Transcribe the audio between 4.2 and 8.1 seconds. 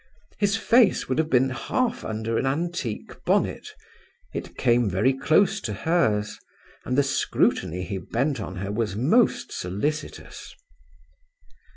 It came very close to hers, and the scrutiny he